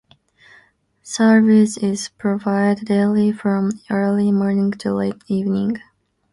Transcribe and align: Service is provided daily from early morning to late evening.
Service 1.03 1.77
is 1.77 2.09
provided 2.09 2.87
daily 2.87 3.31
from 3.31 3.71
early 3.91 4.31
morning 4.31 4.71
to 4.71 4.91
late 4.91 5.21
evening. 5.27 5.77